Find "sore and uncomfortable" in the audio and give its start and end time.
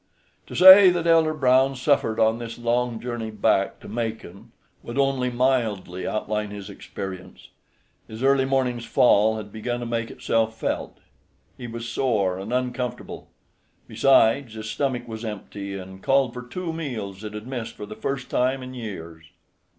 11.87-13.27